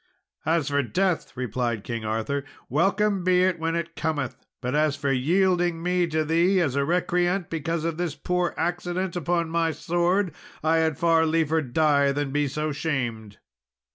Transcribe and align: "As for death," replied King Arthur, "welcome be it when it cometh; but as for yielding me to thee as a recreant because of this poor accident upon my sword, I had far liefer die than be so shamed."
"As 0.47 0.69
for 0.69 0.81
death," 0.81 1.31
replied 1.37 1.83
King 1.83 2.03
Arthur, 2.05 2.43
"welcome 2.69 3.23
be 3.23 3.43
it 3.43 3.59
when 3.59 3.75
it 3.75 3.95
cometh; 3.95 4.35
but 4.59 4.73
as 4.73 4.95
for 4.95 5.11
yielding 5.11 5.83
me 5.83 6.07
to 6.07 6.25
thee 6.25 6.59
as 6.59 6.75
a 6.75 6.83
recreant 6.83 7.51
because 7.51 7.83
of 7.85 7.97
this 7.97 8.15
poor 8.15 8.55
accident 8.57 9.15
upon 9.15 9.51
my 9.51 9.69
sword, 9.69 10.33
I 10.63 10.77
had 10.77 10.97
far 10.97 11.27
liefer 11.27 11.61
die 11.61 12.11
than 12.13 12.31
be 12.31 12.47
so 12.47 12.71
shamed." 12.71 13.37